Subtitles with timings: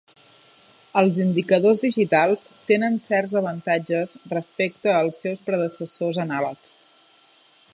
[1.01, 6.79] Els indicadors digitals tenen certs avantatges respecte als seus predecessors anàlegs.